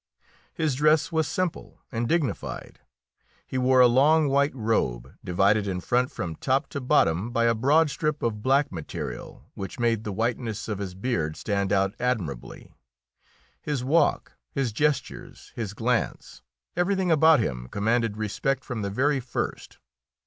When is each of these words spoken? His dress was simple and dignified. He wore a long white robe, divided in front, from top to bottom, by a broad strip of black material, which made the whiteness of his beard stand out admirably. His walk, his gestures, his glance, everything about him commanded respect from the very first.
His 0.55 0.73
dress 0.73 1.11
was 1.11 1.27
simple 1.27 1.77
and 1.91 2.09
dignified. 2.09 2.79
He 3.45 3.59
wore 3.59 3.81
a 3.81 3.87
long 3.87 4.29
white 4.29 4.55
robe, 4.55 5.13
divided 5.23 5.67
in 5.67 5.79
front, 5.79 6.09
from 6.11 6.37
top 6.37 6.69
to 6.69 6.81
bottom, 6.81 7.29
by 7.29 7.43
a 7.45 7.53
broad 7.53 7.91
strip 7.91 8.23
of 8.23 8.41
black 8.41 8.71
material, 8.71 9.45
which 9.53 9.77
made 9.77 10.03
the 10.03 10.11
whiteness 10.11 10.67
of 10.67 10.79
his 10.79 10.95
beard 10.95 11.37
stand 11.37 11.71
out 11.71 11.93
admirably. 11.99 12.73
His 13.61 13.83
walk, 13.83 14.31
his 14.51 14.71
gestures, 14.71 15.51
his 15.55 15.75
glance, 15.75 16.41
everything 16.75 17.11
about 17.11 17.39
him 17.39 17.67
commanded 17.69 18.17
respect 18.17 18.65
from 18.65 18.81
the 18.81 18.89
very 18.89 19.19
first. 19.19 19.77